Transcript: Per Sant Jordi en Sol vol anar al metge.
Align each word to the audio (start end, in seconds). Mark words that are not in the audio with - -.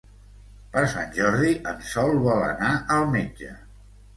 Per 0.75 0.81
Sant 0.93 1.13
Jordi 1.17 1.53
en 1.73 1.85
Sol 1.91 2.17
vol 2.25 2.43
anar 2.49 2.73
al 2.99 3.07
metge. 3.19 3.53